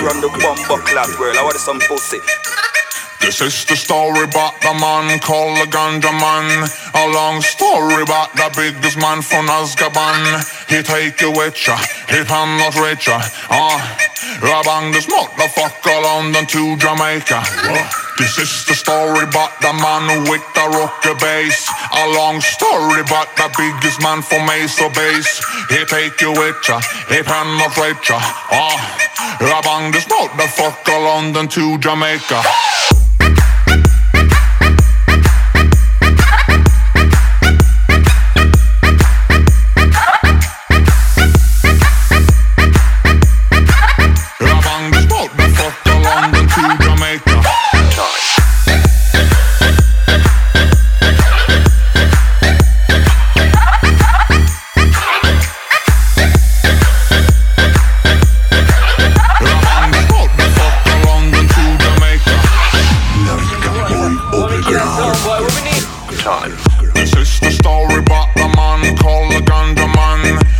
[0.00, 1.36] run the bomb club world.
[1.36, 2.18] I want some pussy.
[3.20, 6.68] This is the story about the man called the ganja man.
[6.94, 10.42] A long story about the biggest man from Azkaban.
[10.68, 11.76] He take you with ya,
[12.08, 13.20] he penetrate ya.
[13.50, 13.98] Ah,
[14.42, 18.07] uh, bang this motherfucker London to Jamaica.
[18.18, 21.70] This is the story about the man with the rocker bass.
[21.94, 25.38] A long story about the biggest man from Mesa Base.
[25.70, 28.18] He take you with ya, he penetrate ya.
[28.18, 32.42] Ah, uh, bang this motherfucker London to Jamaica.
[67.08, 70.57] sister story about the man called the Gundaman.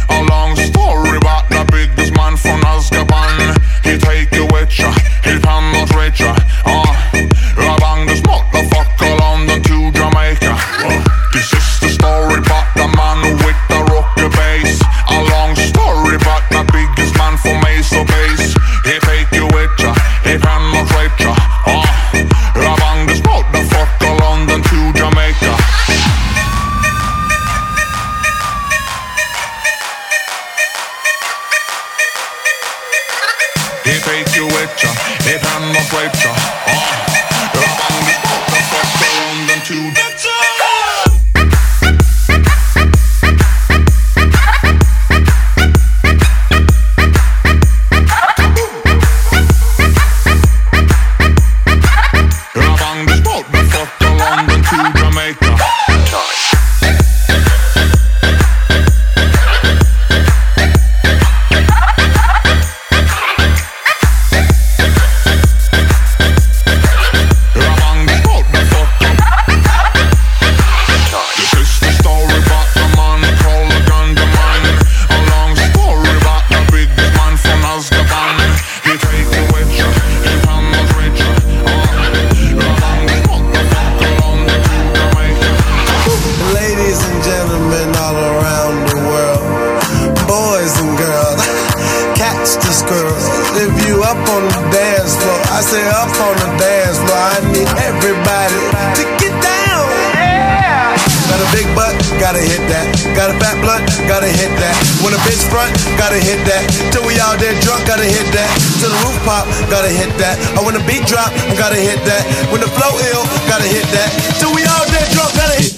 [115.60, 115.77] You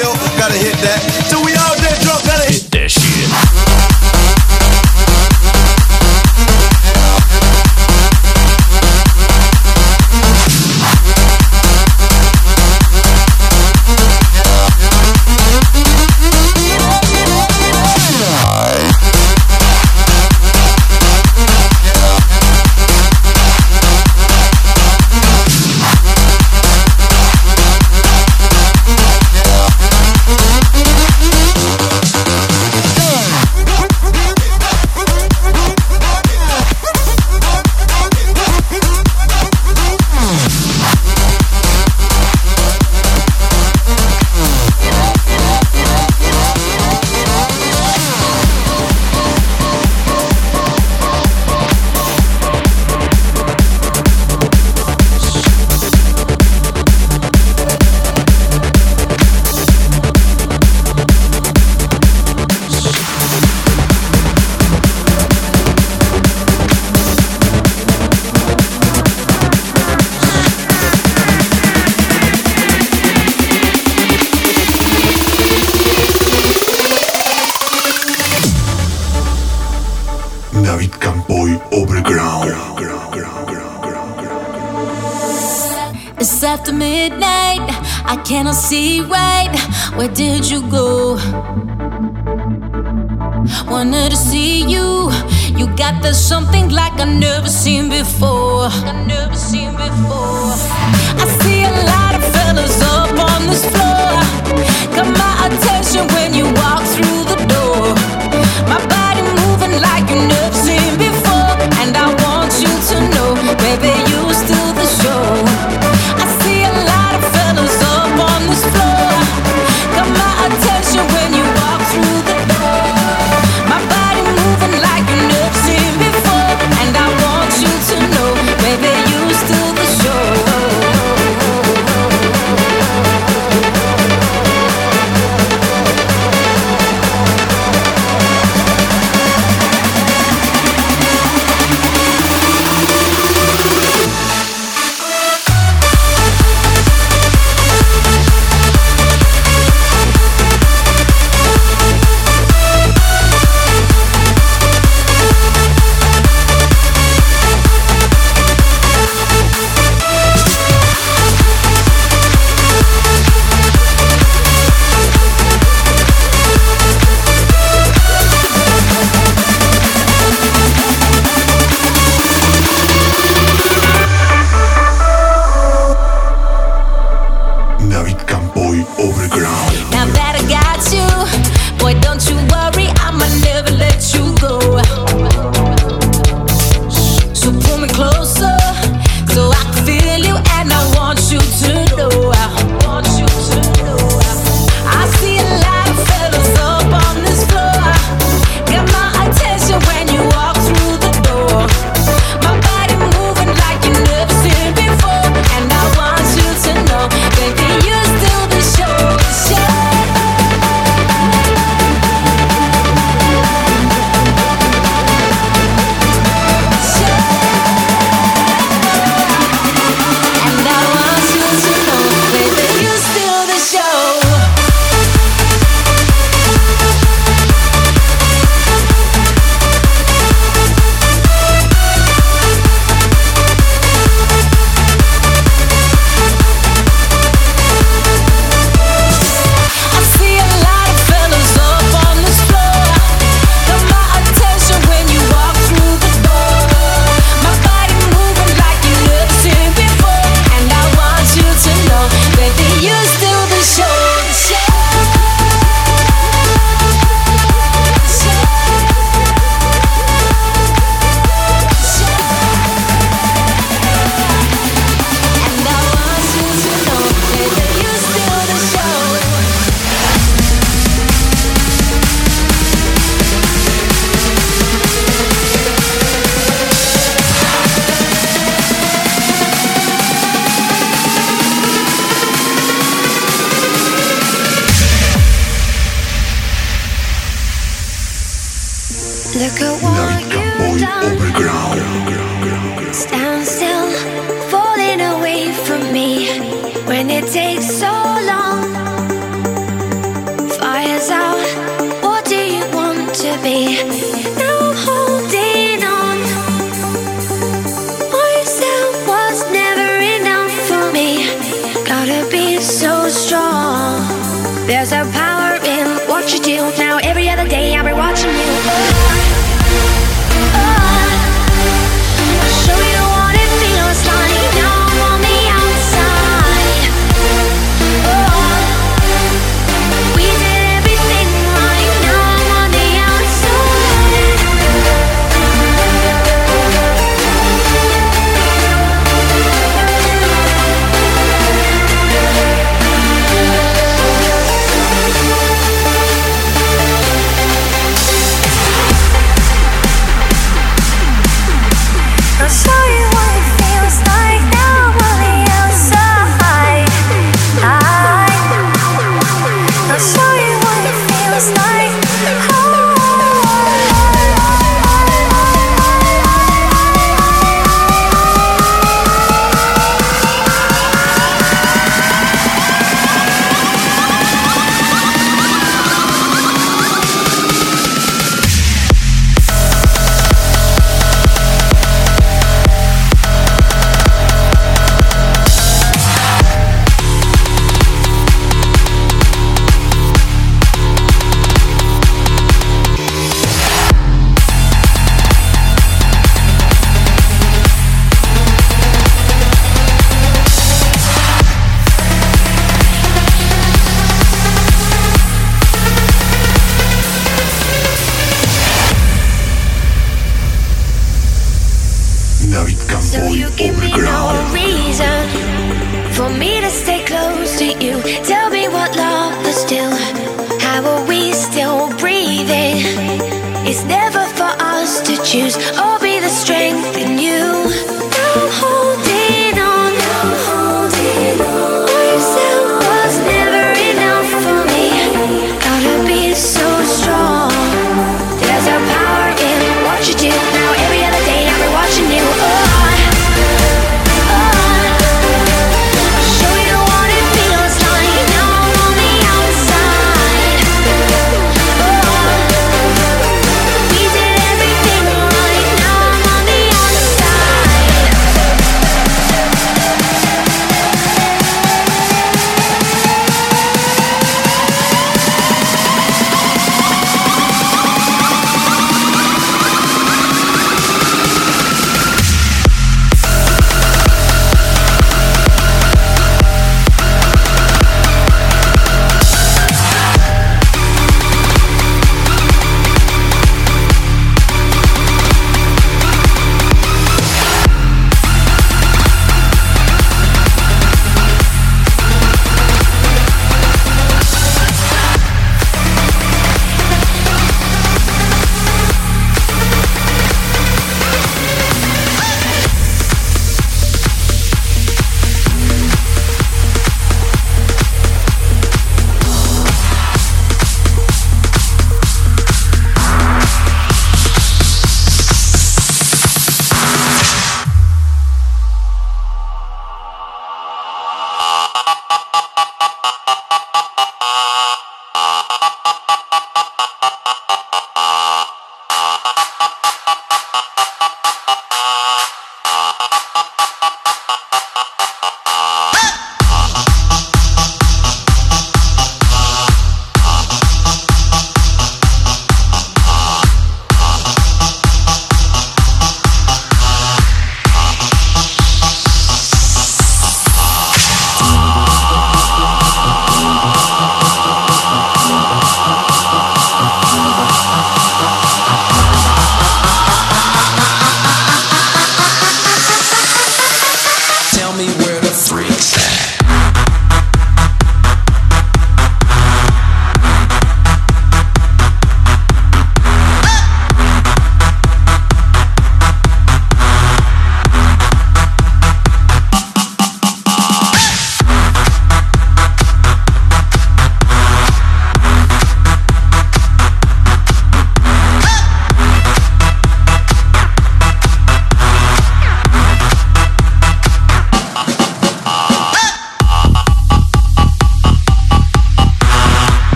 [0.00, 0.14] ill.
[0.38, 1.00] Gotta hit that.
[1.28, 2.37] Till we all dead drunk.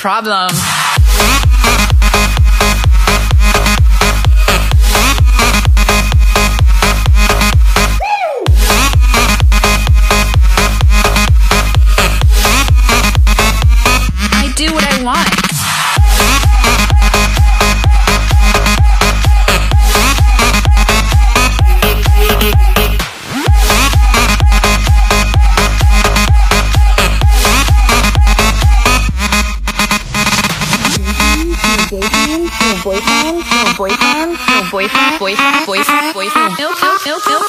[0.00, 0.79] Problem.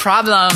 [0.02, 0.52] Problem.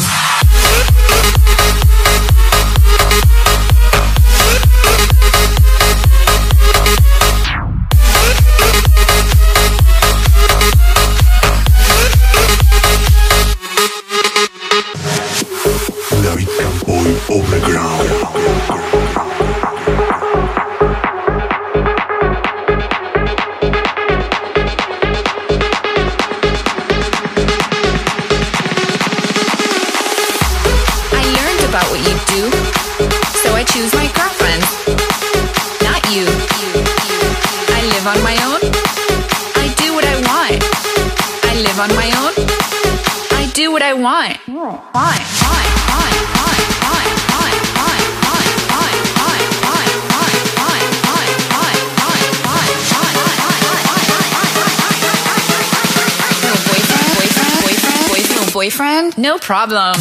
[58.75, 59.17] Boyfriend?
[59.17, 59.95] No problem.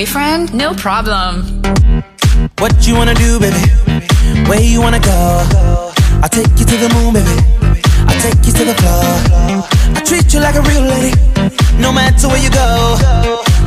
[0.00, 0.54] Boyfriend?
[0.54, 1.60] No problem.
[2.56, 3.64] What you wanna do, baby?
[4.48, 5.20] Where you wanna go?
[6.22, 7.36] I'll take you to the moon, baby.
[8.08, 9.04] I'll take you to the floor.
[9.96, 11.12] I treat you like a real lady,
[11.78, 12.96] no matter where you go.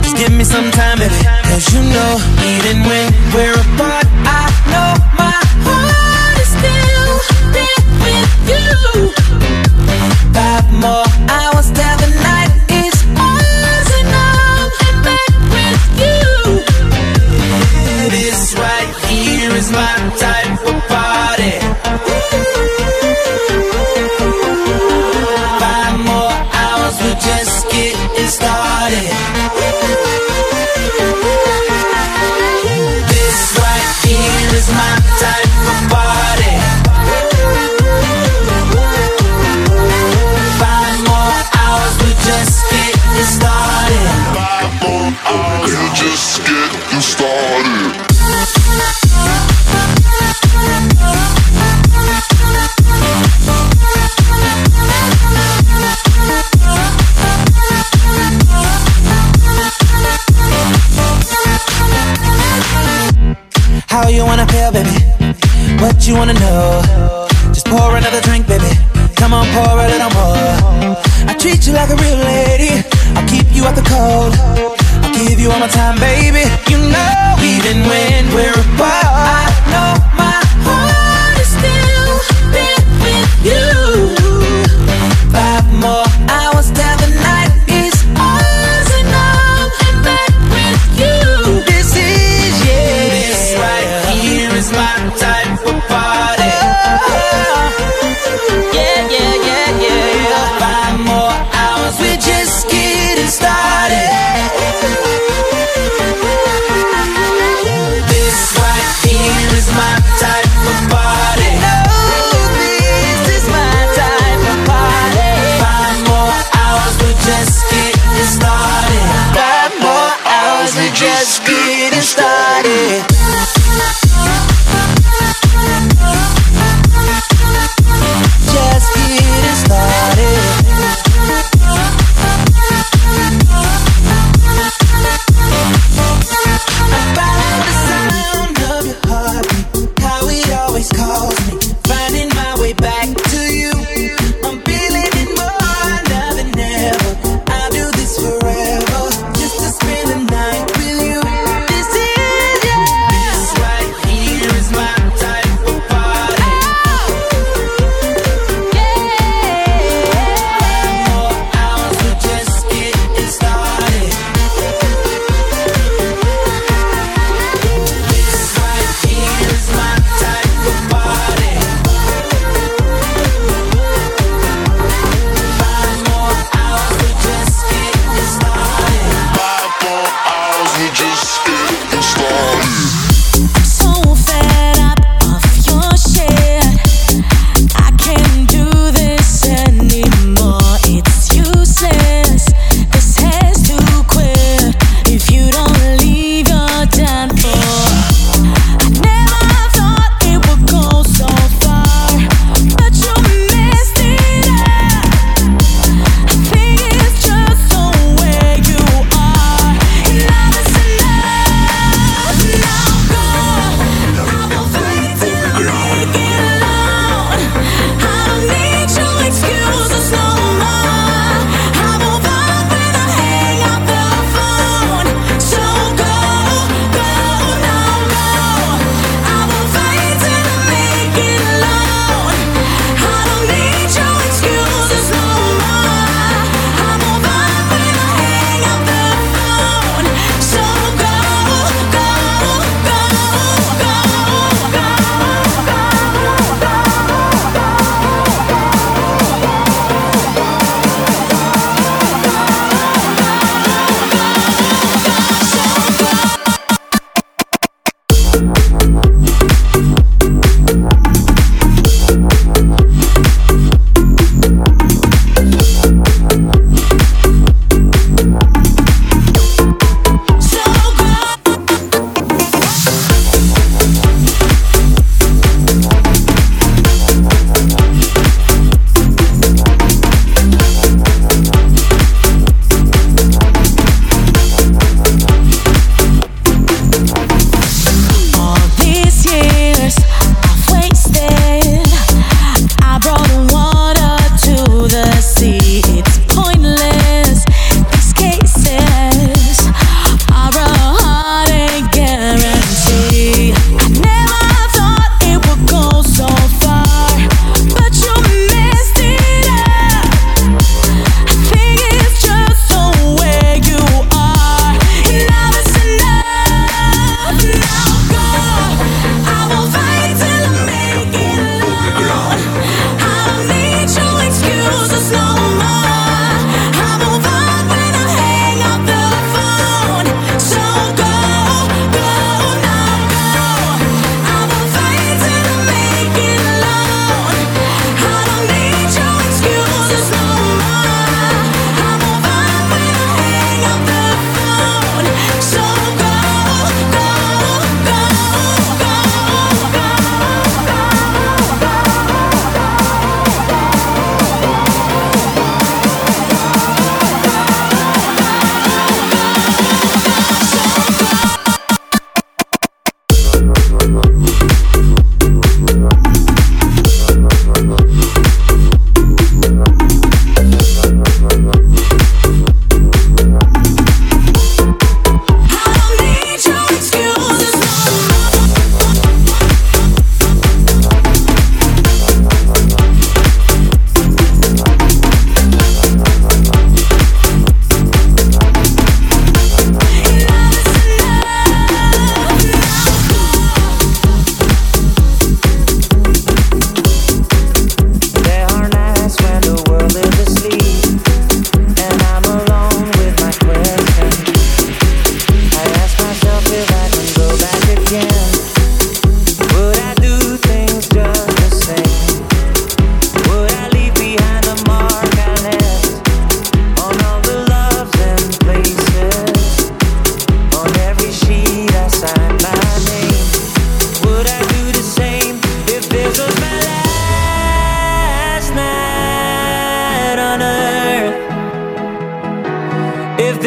[0.02, 1.14] Just give me some time, baby.
[1.50, 2.12] Cause you know,
[2.52, 4.08] even when we're apart,
[4.42, 4.92] I know
[5.22, 7.14] my heart is still
[7.54, 9.13] there with you.
[46.04, 46.63] just scared.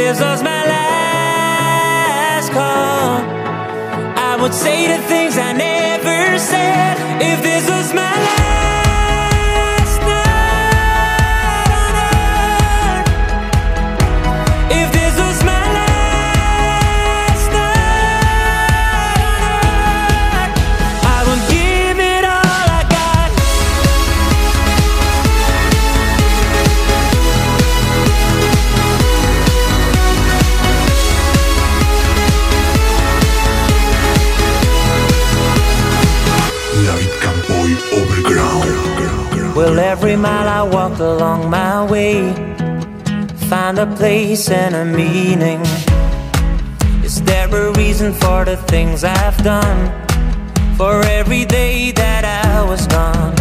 [0.06, 3.18] This was my last call,
[4.30, 6.94] I would say the things I never said.
[7.20, 7.44] If
[41.00, 42.32] along my way,
[43.48, 45.60] find a place and a meaning.
[47.04, 49.80] Is there a reason for the things I've done?
[50.76, 53.34] For every day that I was gone,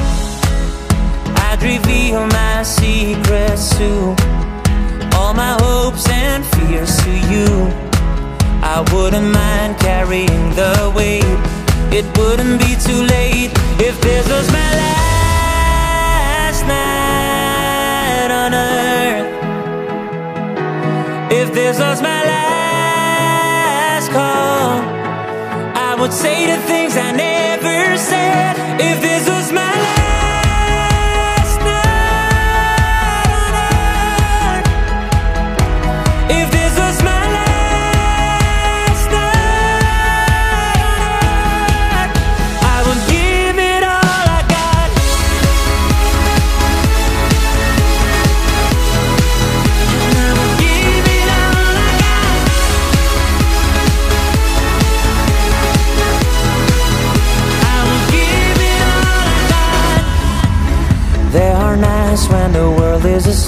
[1.48, 4.16] I'd reveal my secrets to
[5.16, 7.50] all my hopes and fears to you.
[8.64, 11.40] I wouldn't mind carrying the weight.
[11.94, 15.05] It wouldn't be too late if this was my last
[18.46, 19.32] on earth.
[21.32, 24.82] If this was my last call,
[25.90, 28.56] I would say the things I never said.
[28.80, 30.05] If this was my last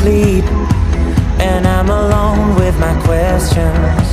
[0.07, 0.45] asleep
[1.39, 4.07] and I'm alone with my questions.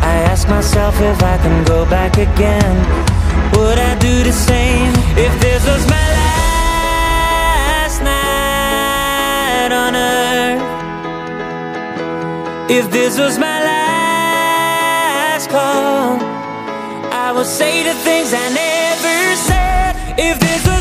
[0.00, 2.76] I ask myself if I can go back again.
[3.56, 10.62] Would I do the same if this was my last night on earth?
[12.70, 16.18] If this was my last call,
[17.12, 19.96] I would say the things I never said.
[20.18, 20.73] If this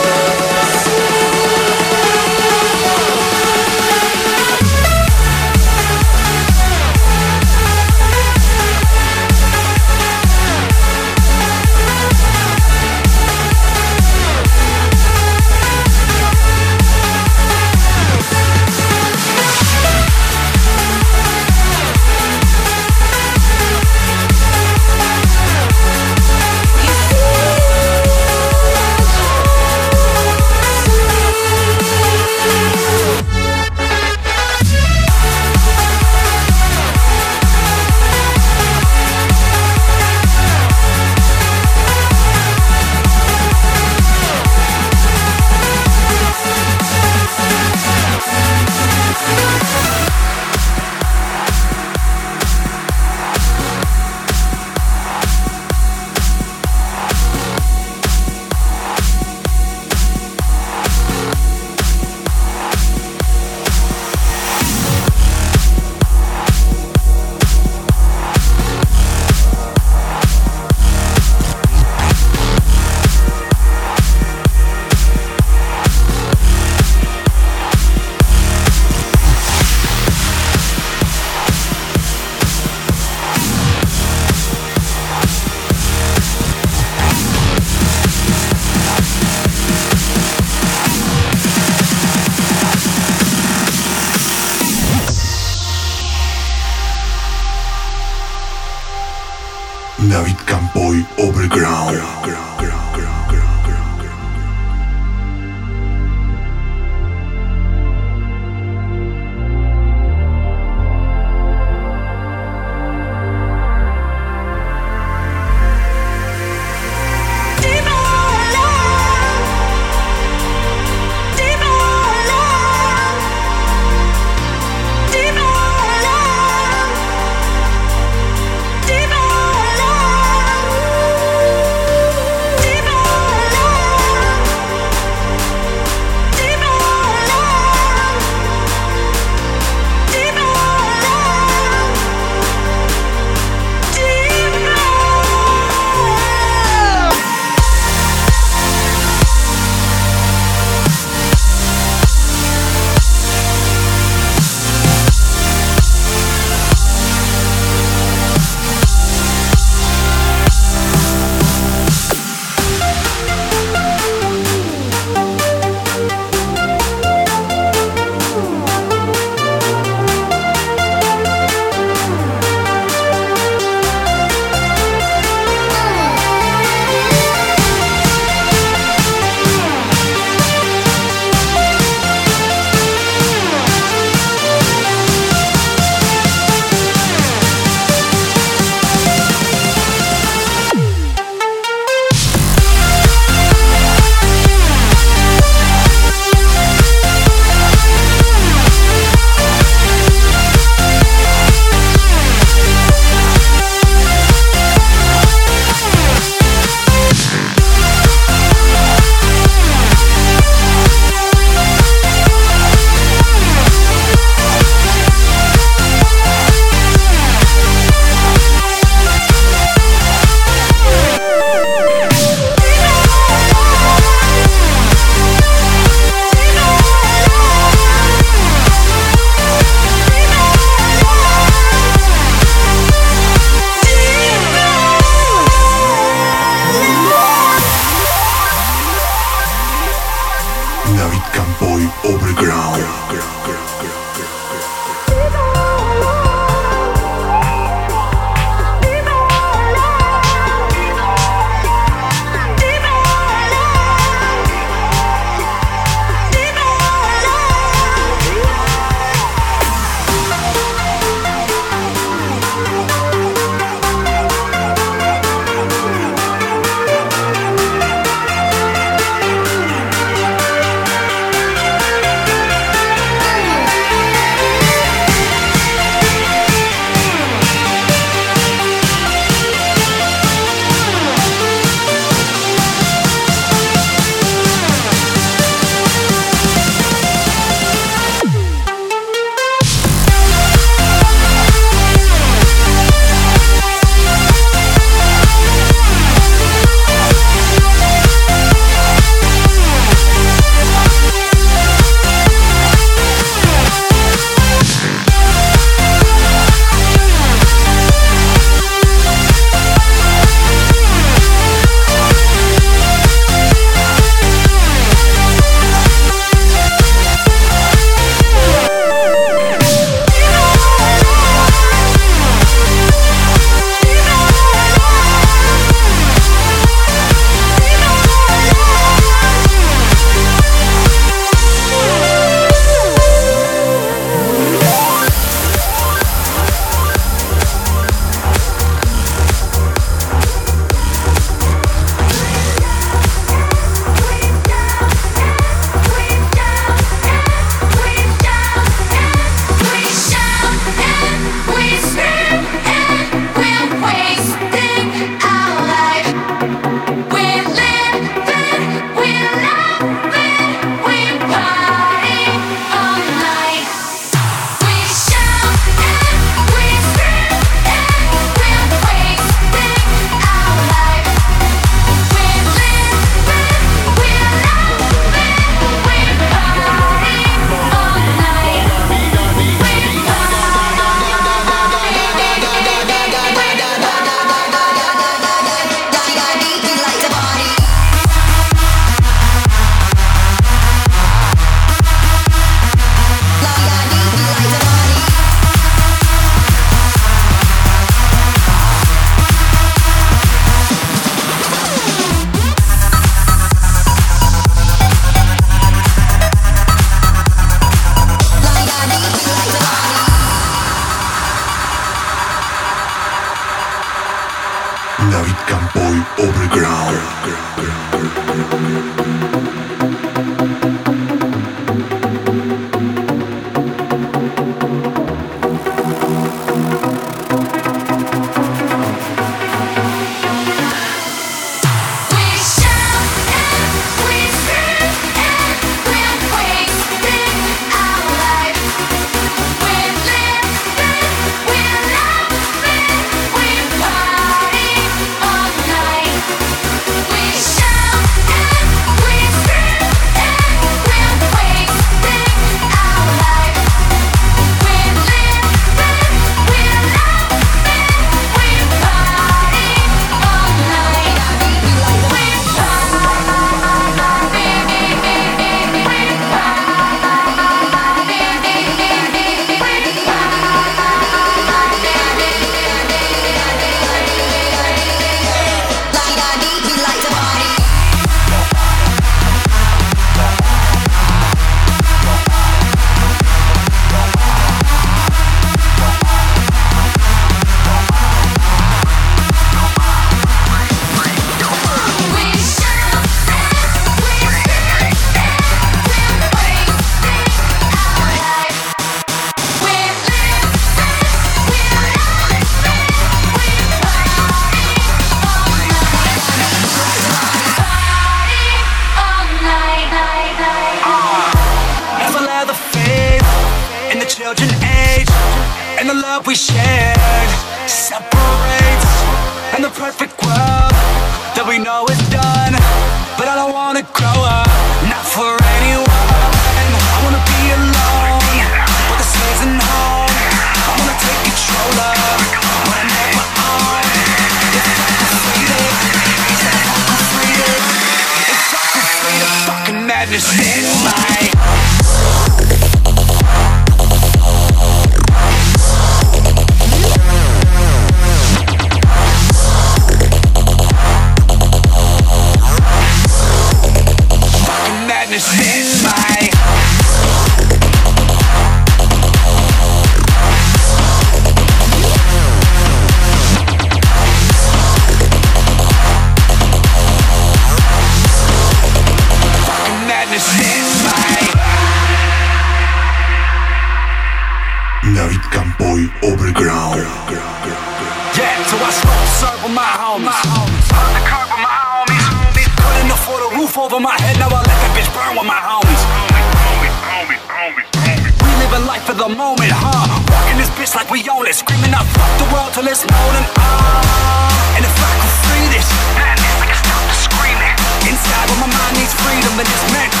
[599.43, 600.00] but it's meant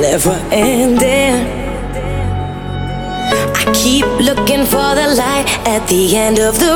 [0.00, 1.36] never ending.
[3.60, 6.69] I keep looking for the light at the end of the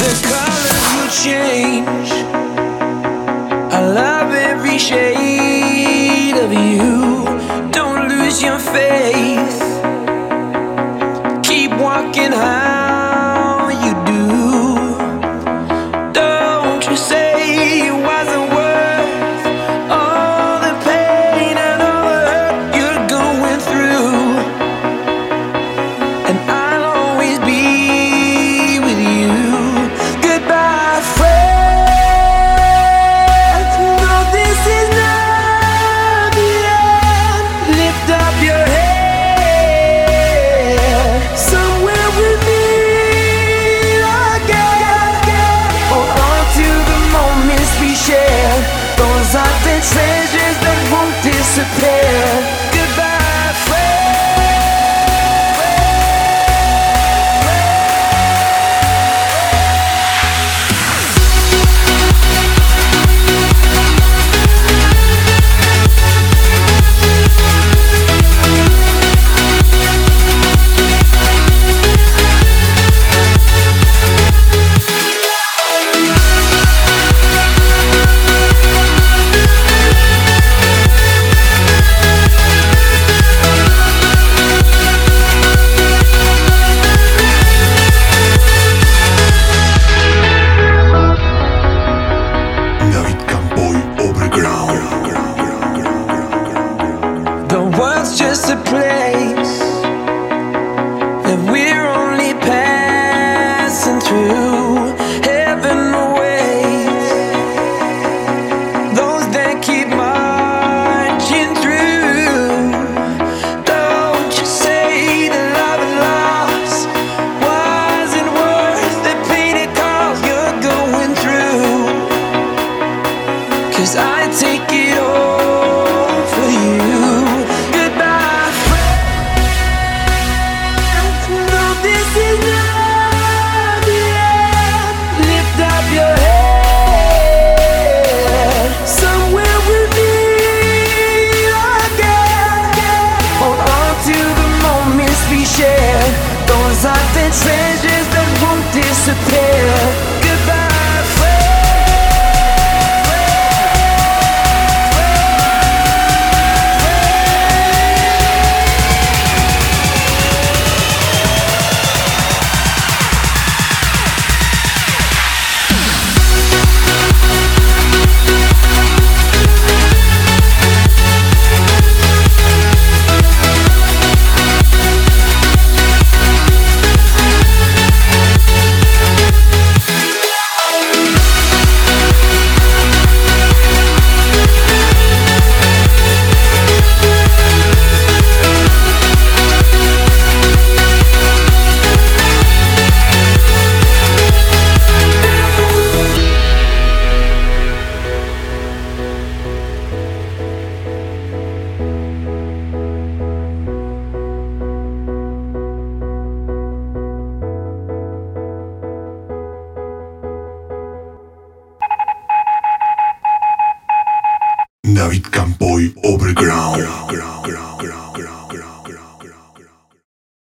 [0.00, 2.10] the colors you change.
[3.78, 7.70] I love every shade of you.
[7.70, 9.59] Don't lose your faith.